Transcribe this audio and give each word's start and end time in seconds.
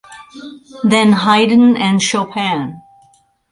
Then 0.83 1.11
Haydn 1.13 1.77
and 1.77 2.01
Chopin. 2.01 2.81